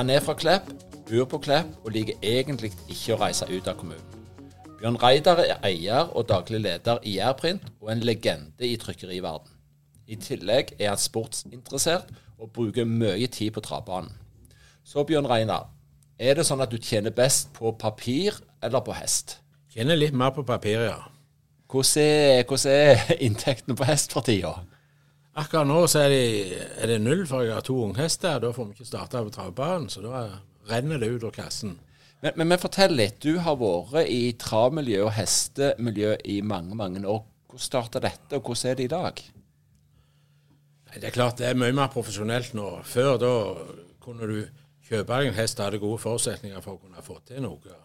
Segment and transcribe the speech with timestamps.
[0.00, 0.68] Han er fra Klepp,
[1.10, 4.22] bor på Klepp og liker egentlig ikke å reise ut av kommunen.
[4.78, 9.52] Bjørn Reidar er eier og daglig leder i Jærprint og en legende i trykkeriverden.
[10.08, 12.08] I tillegg er han sportsinteressert
[12.40, 14.08] og bruker mye tid på travbanen.
[14.88, 15.68] Så Bjørn Reidar,
[16.16, 19.36] er det sånn at du tjener best på papir eller på hest?
[19.68, 20.96] Tjener litt mer på papir, ja.
[21.68, 24.62] Hvordan er, hvordan er inntektene på hest for tida?
[25.38, 28.40] Akkurat nå så er det, er det null, for jeg har to unghester.
[28.42, 30.24] Da får vi ikke starta på travbanen, så da
[30.70, 31.76] renner det ut av kassen.
[32.20, 33.20] Men, men, men, fortell litt.
[33.22, 37.22] Du har vært i travmiljø og hestemiljø i mange, mange år.
[37.50, 39.22] Hvordan starta dette, og hvordan er det i dag?
[40.90, 42.66] Det er klart det er mye mer profesjonelt nå.
[42.86, 43.32] Før da
[44.02, 44.36] kunne du
[44.90, 47.78] kjøpe deg en hest og hadde gode forutsetninger for å kunne få til noe.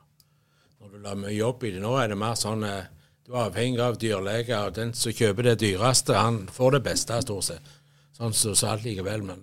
[0.82, 1.82] Når du la mye jobb i det.
[1.84, 2.90] Nå er det mer sånn eh,
[3.26, 7.18] du er avhengig av dyrlege, og den som kjøper det dyreste, han får det beste,
[7.26, 7.72] stort sett.
[8.16, 9.26] Sånn som så alt likevel.
[9.26, 9.42] Men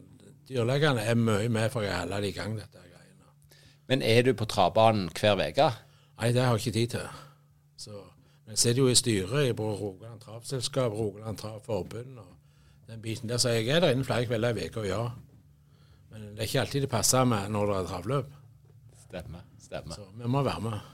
[0.48, 3.32] dyrlegene er mye med for å holde det i gang, dette greiene.
[3.90, 5.72] Men er du på travbanen hver uke?
[6.20, 7.18] Nei, det har jeg ikke tid til.
[7.82, 8.04] Så,
[8.44, 12.30] men jeg sitter jo i styret i Rogaland Travselskap, Rogaland Travforbund og
[12.86, 13.42] den biten der.
[13.42, 15.02] Så jeg er der inne flere kvelder i uka, ja.
[16.12, 18.34] Men det er ikke alltid det passer med når det er travløp.
[19.08, 19.46] Stemmer.
[19.58, 19.98] stemmer.
[19.98, 20.92] Så vi må være med.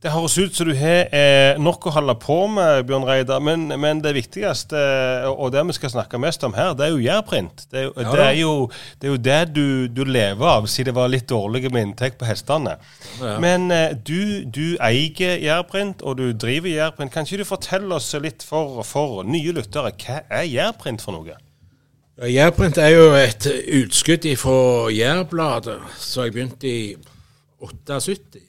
[0.00, 3.42] Det høres ut som du har eh, nok å holde på med, Bjørn Reidar.
[3.44, 4.80] Men, men, det viktigste,
[5.28, 7.66] og det vi skal snakke mest om her, det er jo Jærprint.
[7.68, 8.54] Det, ja, det, er jo,
[8.96, 12.16] det er jo det du, du, lever av, siden det var litt dårlig med inntekt
[12.16, 12.78] på hestene.
[13.20, 13.36] Ja.
[13.44, 17.12] Men eh, du, du, eier Jærprint, og du driver Jærprint.
[17.12, 21.36] Kan ikke du fortelle oss litt for, for nye lyttere, hva er Jærprint for noe?
[22.24, 24.60] Jærprint er jo et utskudd fra
[24.96, 26.94] Jærbladet, så jeg begynte i
[27.60, 28.48] 78.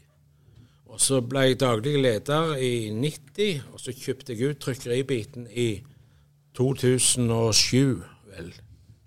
[0.92, 5.70] Og så ble jeg daglig leder i 90, og så kjøpte jeg ut trykkeribiten i
[6.58, 8.02] 2007,
[8.34, 8.50] vel.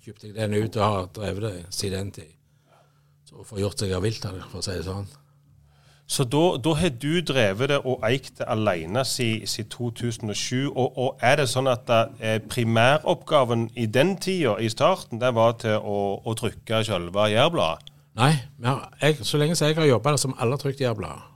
[0.04, 2.32] Kjøpte jeg den ut og har drevet det siden den tid.
[3.28, 5.12] Så får gjort seg av vilt av det, for å si det sånn.
[6.06, 10.68] Så da, da, har du drevet det og eikt det alene siden 2007.
[10.68, 15.56] Og, og, er det sånn at det, primæroppgaven i den tida, i starten, det var
[15.64, 17.92] til å, å trykke selve Jærbladet?
[18.14, 18.34] Nei,
[19.00, 21.33] jeg, så lenge jeg har jobba som alle har trykt Jærbladet.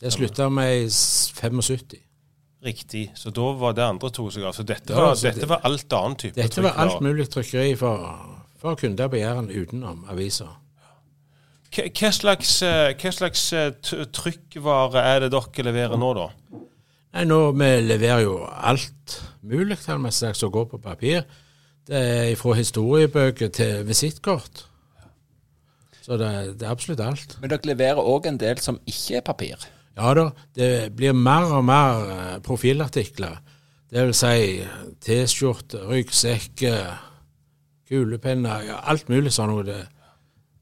[0.00, 2.00] Det slutta med i 75.
[2.64, 3.12] Riktig.
[3.16, 4.52] Så da var det andre to som ga.
[4.52, 6.68] Så dette, var, altså, dette var alt annet type Dette trykker.
[6.68, 8.08] var alt mulig trykkeri for,
[8.60, 10.50] for kunder på Jæren utenom aviser.
[11.70, 13.70] Hva slags, eh, hva slags eh,
[14.12, 16.26] trykkvare er det dere leverer nå, da?
[17.14, 21.22] Nei, nå, Vi leverer jo alt mulig som går på papir.
[21.86, 24.66] Det er fra historiebøker til visittkort.
[26.02, 27.38] Så det, det, er absolutt alt.
[27.40, 29.70] Men dere leverer òg en del som ikke er papir?
[30.00, 33.40] Ja da, det blir mer og mer eh, profilartikler.
[33.90, 34.60] Det vil si
[35.02, 36.62] T-skjorte, ryggsekk,
[37.90, 39.66] kulepenner, ja, alt mulig sånn noe.
[39.66, 39.80] Det,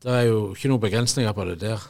[0.03, 1.85] det er jo ikke noen begrensninger på det der.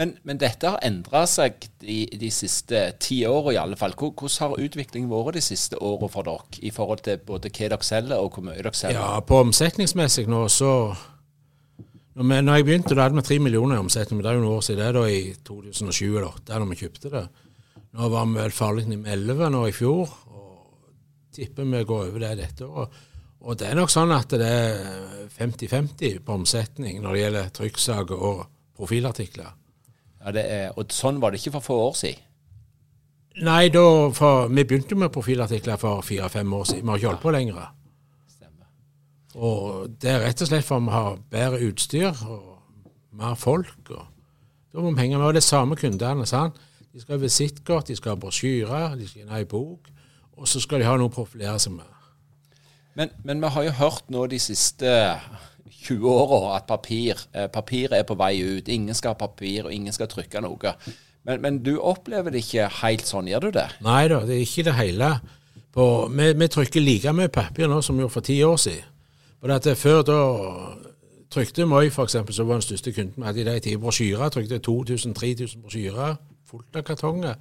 [0.00, 3.92] Men, men dette har endra seg de, de siste ti åra i alle fall.
[3.98, 7.84] Hvordan har utviklingen vært de siste åra for dere, i forhold til både hva dere
[7.84, 8.96] selger og hvor mye dere selger?
[8.96, 10.94] Ja, På omsetningsmessig nå, så
[12.20, 14.20] når, når jeg begynte, da hadde vi tre millioner i omsetning.
[14.20, 17.12] Det er jo noen år siden det, da, i 2007 da, der når vi kjøpte
[17.14, 17.22] det.
[17.96, 22.26] Nå var vi vel farlig med 11 nå i fjor, og tipper vi går over
[22.26, 22.98] det dette året.
[23.40, 28.24] Og det er nok sånn at det er 50-50 på omsetning når det gjelder trykksaker
[28.28, 28.42] og
[28.76, 29.54] profilartikler.
[30.20, 32.26] Ja, er, Og sånn var det ikke for få år siden?
[33.40, 33.82] Nei, da,
[34.12, 36.84] for, vi begynte med profilartikler for fire-fem år siden.
[36.84, 37.70] Vi har ikke holdt på lenger.
[39.40, 42.58] Og det er rett og slett for vi har bedre utstyr og
[43.16, 43.78] mer folk.
[43.88, 44.04] og
[44.72, 45.26] Da må vi henge med.
[45.26, 46.26] Og det samme kundene.
[46.26, 46.58] sant?
[46.92, 49.88] De skal ha visittkort, de skal ha brosjyrer, de skal ha ei bok.
[50.36, 51.86] Og så skal de ha noe å profilere seg med.
[52.98, 54.90] Men, men, vi har jo hørt nå de siste
[55.86, 58.68] 20 åra at papir, eh, papir er på vei ut.
[58.68, 60.74] Ingen skal ha papir, og ingen skal trykke noe.
[61.24, 63.68] Men, men du opplever det ikke helt sånn, gjør du det?
[63.86, 65.12] Nei da, det er ikke det hele.
[65.70, 68.89] På, vi, vi trykker like mye papir nå som vi gjorde for ti år siden.
[69.40, 70.18] Bare at Før da
[71.30, 74.28] trykte Moi, f.eks., som var den største kunden vi hadde i de tider, brosjyrer.
[74.28, 76.18] Trykte 2000-3000 brosjyrer
[76.50, 77.34] fullt av kartonger.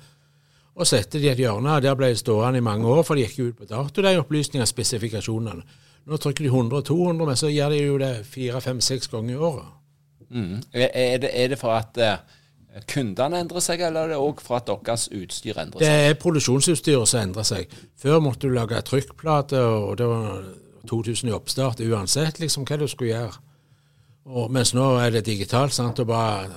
[0.79, 1.75] Og sette de et hjørne.
[1.75, 4.01] og Der ble de stående i mange år, for de gikk jo ut på dato,
[4.01, 5.63] de opplysningene, spesifikasjonene.
[6.09, 9.11] Nå trykker de 100 og 200, men så gjør de jo det fire, fem, seks
[9.11, 9.71] ganger i året.
[10.29, 10.61] Mm.
[10.73, 12.21] Er, det, er, det, for at eh,
[12.89, 15.85] kundene endrer seg, eller er det òg for at deres utstyr endrer seg?
[15.85, 17.75] Det er produksjonsutstyret som endrer seg.
[17.99, 20.47] Før måtte du lage trykkplater, og det var
[20.87, 23.37] 2000 i oppstart uansett liksom hva du skulle gjøre.
[24.29, 26.49] Og, mens nå er det digitalt, sant, og bare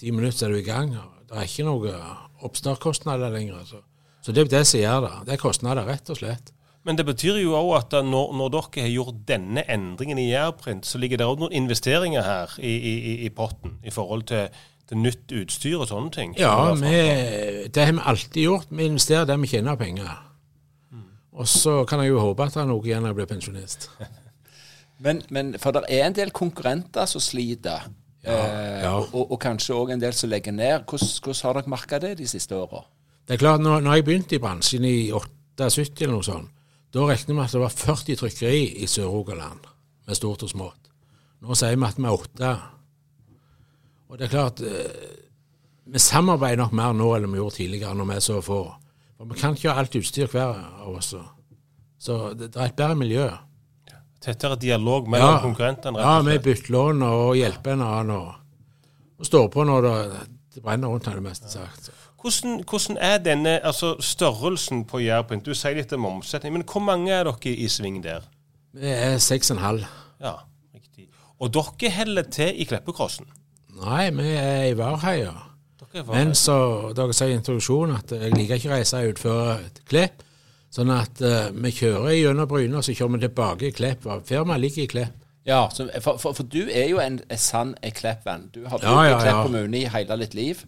[0.00, 0.94] ti minutter er du i gang.
[1.28, 2.00] Det er ikke noen
[2.46, 3.62] oppstartkostnader lenger.
[3.68, 3.84] Så,
[4.22, 5.12] Så det er det som gjør det.
[5.26, 6.52] Det er kostnader, rett og slett.
[6.84, 10.86] Men det betyr jo òg at når, når, dere har gjort denne endringen i Jærprint,
[10.88, 14.48] så ligger det òg noen investeringer her i, i, i, potten i forhold til,
[14.88, 16.32] til, nytt utstyr og sånne ting?
[16.40, 18.72] Ja, vi, det har vi alltid gjort.
[18.72, 20.16] Vi investerer der vi tjener penger.
[21.40, 23.88] Og så kan jeg jo håpe at han også igjen blir pensjonist.
[25.04, 27.88] men, men, for det er en del konkurrenter som sliter.
[28.20, 28.94] Ja, eh, ja.
[29.00, 30.84] Og, og, kanskje òg en del som legger ned.
[30.84, 32.82] Hvordan, hvordan har dere merka det de siste åra?
[33.24, 36.52] Det er klart, når, når jeg begynte i bransjen i 78 eller noe sånt,
[36.90, 39.68] da regner vi at det var 40 trykkeri i Sør-Rogaland,
[40.08, 40.90] med stort og smått.
[41.40, 42.50] Nå sier vi at vi er åtte.
[44.10, 45.16] Og det er klart eh,
[45.90, 48.60] Vi samarbeider nok mer nå enn vi gjorde tidligere, når vi er så få.
[49.20, 51.10] For vi kan ikke ha alt utstyr hver av oss.
[52.00, 53.26] Så det, det er et bedre miljø.
[54.24, 56.00] Tettere dialog mellom ja, konkurrentene?
[56.00, 58.14] Ja, vi bytter lån og hjelper en annen.
[58.16, 58.86] Og,
[59.20, 59.96] og står på når det,
[60.56, 61.90] det brenner rundt, har det mest sagt.
[62.20, 65.44] Hvordan, hvordan, er denne altså størrelsen på Jærprint?
[65.44, 68.24] Du sier litt om omsetning, men hvor mange er dere i sving der?
[68.72, 69.86] Vi er seks og en halv.
[70.20, 70.34] Ja,
[70.72, 71.10] riktig.
[71.36, 73.28] Og dere heller til i Kleppekrossen?
[73.84, 75.49] Nei, vi er i Varheia.
[75.92, 76.56] Men så
[76.94, 80.26] dere sier i introduksjonen at jeg liker ikke å reise ut før et Klepp.
[80.70, 84.06] Sånn at uh, vi kjører gjennom Bryne, og så kjører vi tilbake i Klepp.
[84.28, 85.16] Firmaet ligger i Klepp.
[85.48, 88.50] Ja, for, for, for, du er jo en, en sann Klepp-venn.
[88.54, 90.62] Du har bodd ja, ja, i Klepp kommune i hele ditt liv.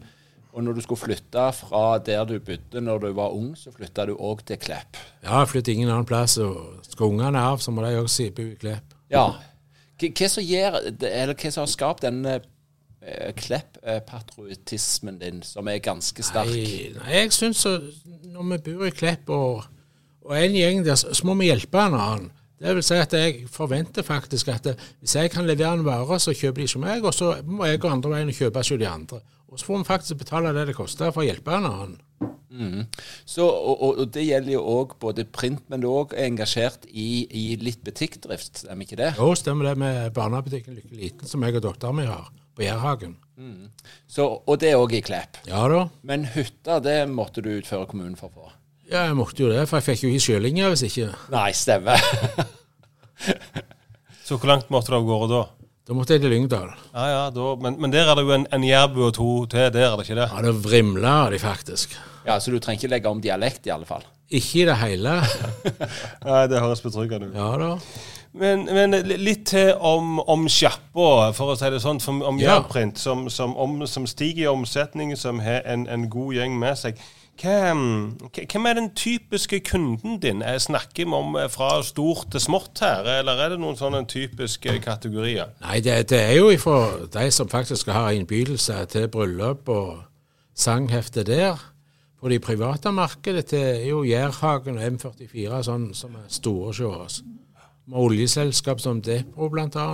[0.53, 4.09] Og når du skulle flytte fra der du bodde når du var ung, så flytta
[4.11, 4.99] du òg til Klepp.
[5.23, 6.35] Ja, jeg flytter ingen annen plass.
[6.43, 8.99] Og skal ungene av, så må de òg bo i Klepp.
[9.13, 9.29] Ja.
[10.03, 12.49] Hva som har skapt denne eh,
[13.37, 16.53] Klepp-patriotismen din, som er ganske sterk?
[16.53, 19.65] Nei, nei jeg syns når vi bor i Klepp og,
[20.23, 22.31] og en gjeng der, så må vi hjelpe en annen.
[22.63, 24.69] Det vil si at jeg forventer faktisk at
[25.01, 27.81] hvis jeg kan levere en vare, så kjøper de ikke meg, og så må jeg
[27.83, 29.19] gå andre veien og kjøpe ikke de andre.
[29.51, 31.99] Og så får vi faktisk betale det det koster for å hjelpe en annen.
[32.53, 32.85] Mm.
[33.25, 37.25] Så, og, og, det gjelder jo òg både print, men du er òg engasjert i,
[37.27, 39.11] i, litt butikkdrift, stemmer ikke det?
[39.19, 43.17] Jo, stemmer det med barnebutikken Lykke Liten, som jeg og dattera mi har, på Jærhagen.
[43.37, 43.71] Mm.
[44.21, 45.41] og det er òg i Klepp?
[45.49, 45.87] Ja da.
[46.07, 48.53] Men hytta, det måtte du utføre kommunen for å få?
[48.93, 51.09] Ja, jeg måtte jo det, for jeg fikk jo ikke sjølinja hvis ikke.
[51.33, 52.03] Nei, stemmer.
[54.27, 55.43] så hvor langt måtte du av gårde da?
[55.83, 56.69] Da måtte jeg til Lyngdal.
[56.93, 59.71] Ja, ja, da, men, men, der er det jo en, en jærbu og to til,
[59.75, 60.29] der er det ikke det?
[60.31, 61.97] Ja, det vrimler av de faktisk.
[62.27, 64.05] Ja, Så du trenger ikke legge om dialekt, i alle fall?
[64.31, 65.17] Ikke i det hele.
[66.29, 67.35] Nei, det høres betryggende ut.
[67.37, 67.73] Ja da.
[68.32, 72.55] Men, men, litt til om, om sjappa, for å si det sånn, om ja.
[72.56, 73.53] Jærprint, som, som,
[73.84, 77.03] som, stiger i omsetning, som har en, en god gjeng med seg.
[77.43, 80.43] Hvem er den typiske kunden din?
[80.44, 84.05] Jeg snakker vi om eh, fra stort til smått her, eller er det noen sånne
[84.08, 85.53] typiske kategorier?
[85.65, 86.79] Nei, det, det er jo fra
[87.12, 90.03] de som faktisk har innbydelse til bryllup og
[90.55, 91.60] sanghefte der.
[92.22, 97.22] På de private markedet til jo Jærhagen og M44 sånn som er store hos oss.
[97.93, 99.87] Med oljeselskap som Depro bl.a.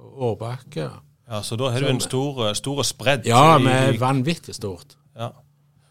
[0.00, 0.88] Og Årbakke.
[1.28, 3.26] Ja, Så da har du en stor, stor spredd?
[3.28, 4.96] Ja, med vanvittig stort.
[5.16, 5.28] Ja.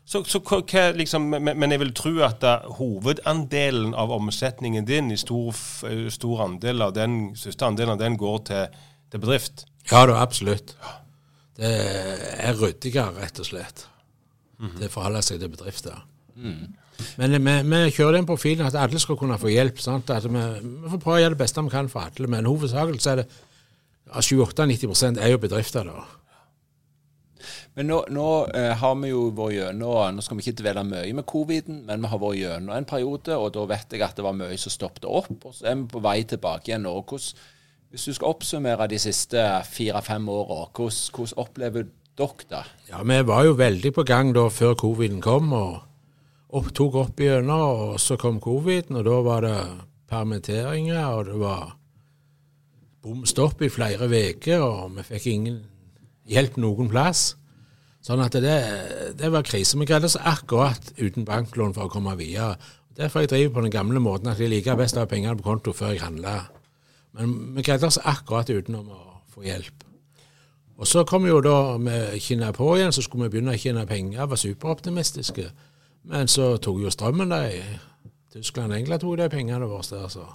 [0.09, 5.19] Så, så hva, liksom, men jeg vil tro at da, hovedandelen av omsetningen din, i
[5.21, 5.53] stor,
[6.09, 8.81] stor andel av den, største andelen av den, går til,
[9.13, 9.67] til bedrift?
[9.91, 10.73] Ja da, absolutt.
[11.59, 11.75] Det
[12.41, 13.85] er ryddigere, rett og slett.
[14.57, 14.79] Mm -hmm.
[14.79, 16.05] Det forholder seg til bedrifter.
[16.35, 16.73] Mm.
[17.19, 19.81] Men vi, vi, kjører den profilen at alle skal kunne få hjelp.
[19.83, 20.11] Sant?
[20.13, 23.05] At vi, vi får prøve å gjøre det beste vi kan for alle, men hovedsakelig
[23.07, 23.29] er det
[24.09, 25.85] 28-90 er jo bedrifter.
[25.85, 26.07] da.
[27.77, 31.13] Men nå, nå eh, har vi jo vært gjennom Nå skal vi ikke dvele mye
[31.15, 34.25] med coviden, men vi har vært gjennom en periode, og da vet jeg at det
[34.25, 35.31] var mye som stoppet opp.
[35.45, 36.95] Og så er vi på vei tilbake igjen nå.
[37.89, 41.87] Hvis du skal oppsummere de siste fire-fem åra, hvordan, hvordan, opplever
[42.19, 42.63] dere det?
[42.89, 45.79] Ja, Vi var jo veldig på gang da før coviden kom, og
[46.49, 47.93] opp, tok opp igjennom.
[47.93, 49.57] Og så kom coviden, og da var det
[50.09, 51.75] permitteringer, og det var
[53.03, 55.61] bom stopp i flere uker, og vi fikk ingen
[56.29, 57.33] hjelp noen plass.
[58.03, 58.57] Sånn at det,
[59.19, 59.77] det var krise.
[59.79, 62.55] Vi greide oss akkurat uten banklån for å komme videre.
[62.95, 65.45] Derfor jeg driver på den gamle måten at jeg liker best å ha pengene på
[65.45, 66.47] konto før jeg handler.
[67.15, 69.85] Men vi greide oss akkurat utenom å få hjelp.
[70.79, 73.83] Og så kom jo da vi kinna på igjen, så skulle vi begynne å tjene
[73.87, 75.49] penger, var superoptimistiske.
[76.09, 77.63] Men så tok jo strømmen de i
[78.33, 80.25] Tyskland og England tok de pengene våre der, så.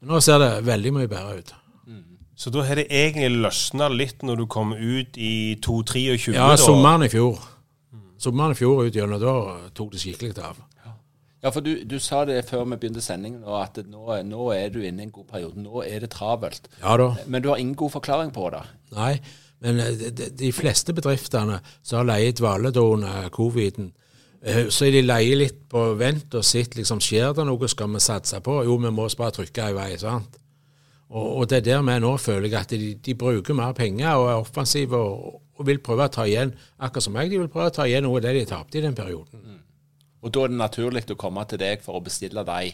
[0.00, 1.54] Men nå ser det veldig mye bedre ut.
[2.38, 6.36] Så da har det egentlig løsna litt når du kom ut i 2-23?
[6.36, 7.40] Ja, sommeren i fjor.
[8.22, 9.34] Sommeren i fjor ut gjennom da
[9.74, 10.60] tok det skikkelig av.
[11.42, 14.80] Ja, for du, du, sa det før vi begynte sendingen, at nå, nå, er du
[14.82, 15.62] inne i en god periode.
[15.62, 16.66] Nå er det travelt.
[16.82, 17.12] Ja da.
[17.26, 18.64] Men du har ingen god forklaring på det?
[18.94, 19.12] Nei,
[19.62, 24.07] men de, de fleste bedriftene som har leid dvale under coviden, eh,
[24.70, 28.02] så er de leie litt på vent og sitt liksom, skjer det noe, skal vi
[28.02, 28.60] satse på?
[28.68, 29.88] Jo, vi må bare trykke i vei.
[29.98, 30.38] sant?
[31.08, 34.12] Og, og det er der vi nå føler jeg at de, de, bruker mer penger
[34.20, 37.50] og er offensive og, og, vil prøve å ta igjen, akkurat som meg, de vil
[37.50, 39.40] prøve å ta igjen noe av det de tapte i den perioden.
[39.42, 39.58] Mm.
[40.22, 42.72] Og da er det naturlig å komme til deg for å bestille de,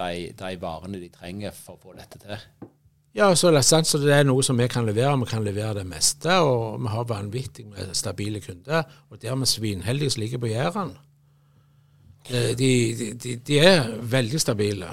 [0.00, 2.70] de, de varene de trenger for å få dette til?
[3.14, 5.16] Ja, så det, sant, så det er noe som vi kan levere.
[5.24, 8.86] Vi kan levere det meste, og vi har vanvittig med stabile kunder.
[9.10, 10.92] Og der vi svinheldige som ligger på Jæren.
[12.30, 12.54] De,
[13.18, 14.86] de, de, er veldig stabile.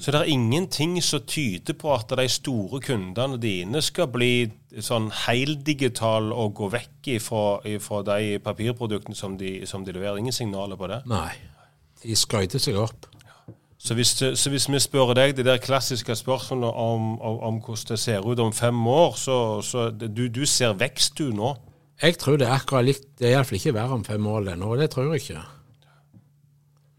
[0.00, 4.46] Så det er ingenting som tyder på at de store kundene dine skal bli
[4.80, 10.22] sånn heldigital og gå vekk fra de papirproduktene som de, som de, leverer?
[10.22, 11.02] Ingen signaler på det?
[11.10, 11.32] Nei.
[12.00, 13.10] De skøyter seg opp.
[13.80, 17.88] Så hvis, så hvis, vi spør deg det der klassiske spørsmålet om, om, om hvordan
[17.88, 21.54] det ser ut om fem år, så, så du, du, ser vekst du nå?
[22.02, 23.06] Jeg tror det er akkurat likt.
[23.16, 24.74] Det er iallfall ikke verre om fem år ennå.
[24.76, 25.44] Det tror jeg ikke.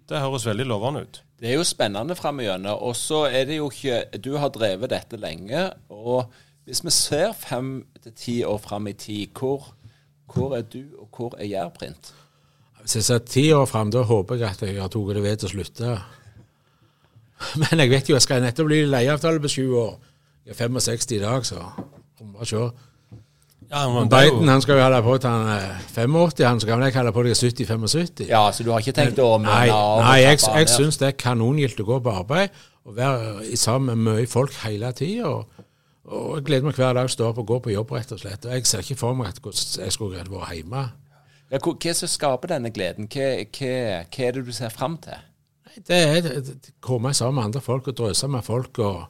[0.09, 1.19] Det høres veldig lovende ut.
[1.41, 2.65] Det er jo spennende framover.
[2.73, 5.67] Og så er det jo ikke Du har drevet dette lenge.
[5.89, 6.31] Og
[6.65, 9.69] hvis vi ser fem til ti år fram i tid, hvor,
[10.33, 12.13] hvor, er du, og hvor er Jærprint?
[12.81, 15.37] Hvis jeg ser ti år fram, da håper jeg at jeg har tatt det ved
[15.37, 15.99] til å slutte.
[17.61, 19.99] Men jeg vet jo jeg skal nettopp bli leieavtale på sju år.
[20.45, 21.61] Jeg er 65 i dag, så
[22.21, 22.69] må bare se.
[23.71, 26.99] Ja, Biden han skal jo holde på til han er 85, han skal vel ikke
[26.99, 28.25] holde på til 70-75.
[28.27, 31.79] Ja, Så du har ikke tenkt å Nei, nei jeg, jeg syns det er kanongildt
[31.79, 35.29] å gå på arbeid og være sammen med mye folk hele tida.
[35.29, 35.63] Og,
[36.03, 38.19] og, jeg gleder meg hver dag å stå opp og gå på jobb, rett og
[38.19, 38.45] slett.
[38.49, 39.39] Og jeg ser ikke for meg at
[39.79, 40.85] jeg skulle greid å være hjemme.
[41.51, 43.07] Ja, hva som skaper denne gleden?
[43.11, 43.71] Hva, hva,
[44.03, 45.30] hva, er det du ser fram til?
[45.75, 46.41] Det er å
[46.83, 49.03] komme sammen med andre folk og drøse med folk og,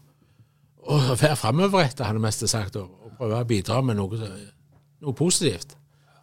[0.86, 2.76] og være framoverrettet, har det meste sagt.
[2.76, 4.30] og prøve å bidra med noe,
[5.02, 5.76] noe, positivt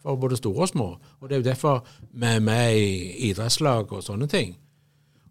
[0.02, 0.88] for både store og små.
[1.21, 4.57] Og Det er jo derfor vi er med i idrettslag og sånne ting.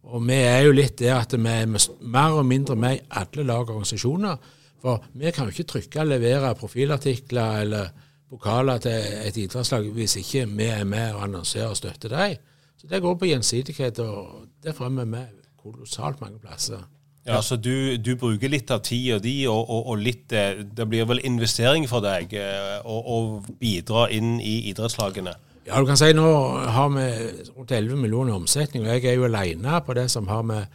[0.08, 3.44] Og vi er jo litt det at vi er mer og mindre med i alle
[3.44, 4.38] lag og organisasjoner.
[4.82, 7.90] For vi kan jo ikke trykke og levere profilartikler eller
[8.30, 12.38] pokaler til et idrettslag hvis ikke vi er med og annonserer og støtter dem.
[12.78, 15.24] Så det går på gjensidighet, og det fremmer vi
[15.58, 16.86] kolossalt mange plasser.
[17.28, 20.86] Ja, Så du, du, bruker litt av tida di, og, og, og, litt eh, Det
[20.88, 25.34] blir vel investering for deg eh, å bidra inn i idrettslagene?
[25.68, 26.28] Ja, du kan si nå
[26.72, 27.08] har vi
[27.50, 30.72] rundt 11 millioner i omsetning, og jeg er jo alene på det som har med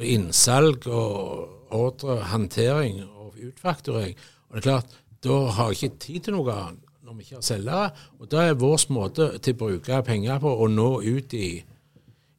[0.00, 4.16] innsalg og ordrehåndtering og utfakturering.
[4.48, 6.81] Og det er klart, da har jeg ikke tid til noe annet
[7.12, 7.90] når vi ikke har selgere.
[8.18, 11.52] Og da er vår måte til å bruke penger på å nå ut i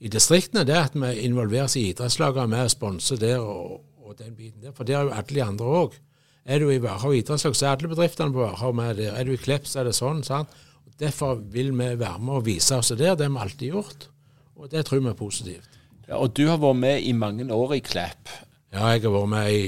[0.03, 4.17] i distriktene, det er at vi involveres i idrettslagene med å sponse der og, og,
[4.19, 4.73] den biten der.
[4.75, 5.95] For det er jo alle de andre òg.
[6.43, 9.13] Er du i Varhaug idrettslag, så er alle bedriftene på Varhaug med der.
[9.15, 10.19] Er du i Klepp, så er det sånn.
[10.27, 10.51] sant?
[10.83, 13.15] Og derfor vil vi være med og vise oss der.
[13.15, 14.09] Det har vi alltid gjort.
[14.59, 15.79] Og det tror vi er positivt.
[16.09, 18.27] Ja, og du har vært med i mange år i Klepp?
[18.73, 19.65] Ja, jeg har vært med i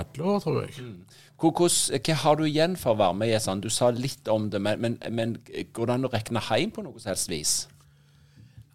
[0.00, 0.78] alle år, tror jeg.
[0.80, 1.18] Mm.
[1.38, 3.60] Hva, hva, har du igjen for å være med sånn?
[3.62, 6.82] Du sa litt om det, men, men, men går det an å regne hjem på
[6.82, 7.52] noe som helst vis?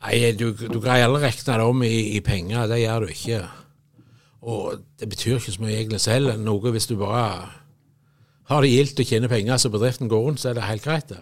[0.04, 2.70] Nei, du, du greier aldri å regne det om i, i, penger.
[2.72, 3.42] Det gjør du ikke.
[4.48, 6.38] Og det betyr ikke så mye egentlig selv.
[6.40, 7.28] Noe hvis du bare
[8.52, 11.14] har det gildt å tjene penger så bedriften går rundt, så er det helt greit.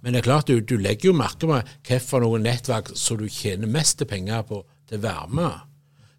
[0.00, 3.68] Men det er klart, du, du legger jo merke med hvilke nettverk som du tjener
[3.68, 5.52] mest penger på til varme.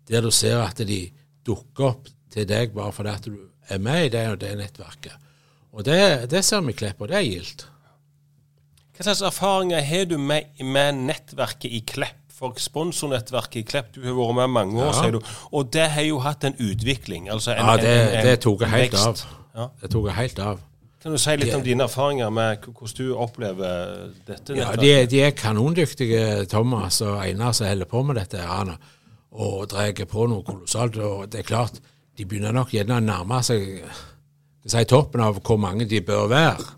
[0.09, 1.03] Der du ser at de
[1.45, 3.36] dukker opp til deg bare fordi at du
[3.69, 5.27] er med i det og det nettverket.
[5.74, 7.67] Og det, det ser vi Klepp, og det er gildt.
[8.98, 12.15] Hva slags erfaringer har du med, med nettverket i Klepp?
[12.39, 15.01] For sponsornettverket i Klepp, du har vært med mange år, ja.
[15.01, 15.31] sier du.
[15.51, 17.27] Og det har jo hatt en utvikling.
[17.27, 19.24] Altså en, ja, det, en, en, det tok jeg helt av.
[19.57, 19.65] Ja.
[19.81, 20.62] Det tok jeg helt av.
[21.03, 23.91] Kan du si litt om dine erfaringer med hvordan du opplever
[24.27, 24.55] dette?
[24.55, 28.43] Ja, de, de, er kanondyktige, Thomas og Einar, som holder på med dette.
[28.43, 28.75] Anna,
[29.31, 31.00] Og drar på noe kolossalt.
[31.00, 31.79] Og det er klart,
[32.19, 33.63] de begynner nok gjerne å nærme seg
[34.67, 36.75] si, toppen av hvor mange de bør være.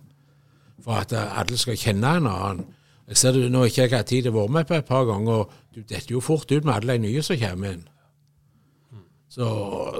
[0.81, 2.61] for at alle skal kjenne en annen.
[3.07, 5.03] Jeg ser du, Nå ikke jeg har tid til å være med på et par
[5.05, 7.83] ganger, og du detter jo fort ut med alle de nye som kommer inn.
[9.29, 9.49] Så,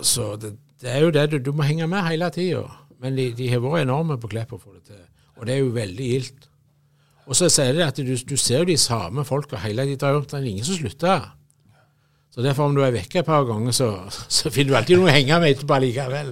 [0.04, 2.64] så det, det er jo det, du, du må henge med hele tida.
[3.02, 5.04] Men de, de har vært enorme på Klepp å få det til.
[5.38, 6.50] Og det er jo veldig gildt.
[7.30, 10.12] Og så sier de at du, du ser jo de samme folka hele tida.
[10.18, 11.30] Det er ingen som slutter.
[12.32, 13.90] Så derfor, om du er vekke et par ganger, så,
[14.32, 16.32] så finner du alltid noe å henge med etterpå likevel.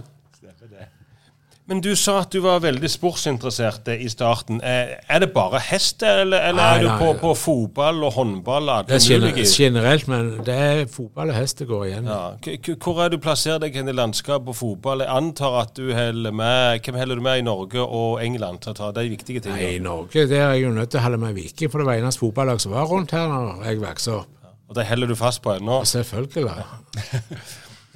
[1.70, 4.58] Men du sa at du var veldig sportsinteressert i starten.
[4.66, 8.16] Eh, Er det bare hest, eller, eller Nei, er du nei, på, på fotball og
[8.16, 8.72] håndball?
[8.88, 12.10] Det er generelt, men det er fotball og hest det går igjen.
[12.10, 12.72] Ja.
[12.74, 15.06] Hvor er du plasserer deg i landskapet på fotball?
[15.06, 18.74] Jeg antar at du heller med Hvem heller du med i Norge og England til
[18.74, 19.70] å ta de viktige Nei, tingene?
[19.76, 22.02] I Norge der er jeg jo nødt til å holde med Viking, for det var
[22.02, 24.39] eneste fotballag som var rundt her når jeg vokste opp.
[24.70, 25.82] Og det holder du fast på ennå?
[25.90, 26.46] Selvfølgelig.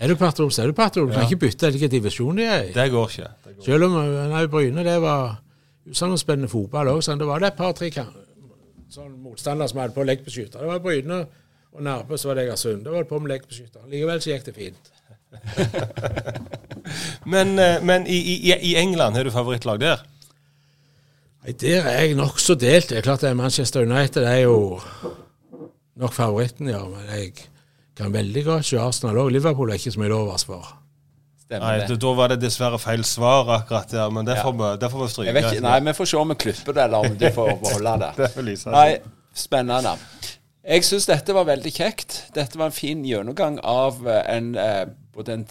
[0.03, 1.07] Er du patron, så er du patron.
[1.07, 2.71] Du kan ikke bytte hvilken divisjon de er i.
[2.73, 3.27] Det går ikke.
[3.45, 3.65] Det går.
[3.65, 3.93] Selv om
[4.31, 5.35] nei, Bryne det var
[5.87, 7.21] usammenspennende fotball òg, sånn.
[7.21, 7.91] det var det et par-tre
[8.93, 10.59] sånn motstandere som hadde på leggbeskytter.
[10.59, 11.19] Det var Bryne
[11.73, 12.83] og Nærbø, så var det Egersund.
[12.85, 13.85] Det var på med leggbeskytter.
[13.93, 14.83] Likevel så gikk det fint.
[17.33, 20.01] Men, eh, men i, i, i England, har du favorittlag der?
[21.43, 22.89] Nei, Der er jeg nokså delt.
[22.91, 24.57] Det er klart det er Manchester United det er jo
[25.99, 26.79] nok favoritten, ja.
[26.89, 27.33] Men jeg
[27.97, 29.31] kan veldig godt se Arsenal òg.
[29.35, 30.71] Liverpool er ikke så mye til overs for.
[31.53, 31.87] Nei, det.
[31.89, 34.43] da- Da var det dessverre feil svar akkurat der, men det Ja.
[34.43, 35.25] får vi, det vi stryke.
[35.27, 37.59] Jeg vet ikke, nei, vi får se om vi klipper det, eller om du får
[37.61, 38.31] beholde det.
[38.45, 38.65] Det.
[38.71, 38.97] Nei,
[39.35, 39.97] spennende.
[40.65, 42.31] Jeg syns dette var veldig kjekt.
[42.33, 44.85] Dette var en fin gjennomgang av eh, en, eh,
[45.27, 45.45] en,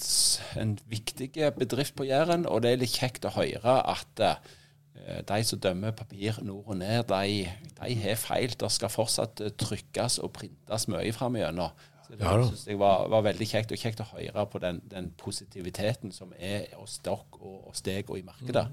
[0.57, 4.35] en viktig bedrift på Jæren, og det er litt kjekt å høre at eh,
[5.28, 7.47] de som dømmer papir nord og ned, de,
[7.78, 8.54] de har feil.
[8.61, 11.73] Det skal fortsatt eh, trykkes og printes mye framover.
[12.06, 12.47] Så det Ja da.
[12.47, 16.32] synes jeg var, var veldig kjekt, og kjekt å høre på den, den positiviteten som
[16.38, 18.67] er hos dere og hos deg og i markedet.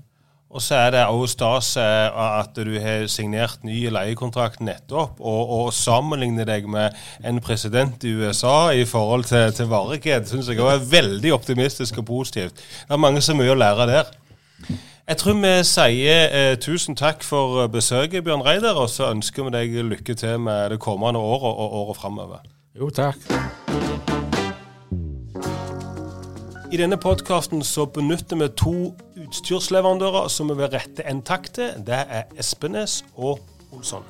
[0.49, 5.51] Og så er det òg stas eh, at du har signert ny leiekontrakt nettopp, og,
[5.59, 10.57] og sammenligner deg med en president i USA i forhold til, til varighet, syns jeg
[10.57, 12.57] òg er veldig optimistisk og positivt.
[12.57, 14.09] Det er mange som har mye å lære der.
[15.09, 19.53] Jeg tror vi sier eh, tusen takk for besøket, Bjørn Reidar, og så ønsker vi
[19.55, 22.43] deg lykke til med det kommende året og året framover.
[22.77, 23.17] Jo, takk.
[26.69, 28.75] I denne podkasten så benytter vi to
[29.17, 31.73] utstyrsleverandører som vi vil rette en takk til.
[31.89, 33.39] Det er Espenes og
[33.73, 34.05] Olsson.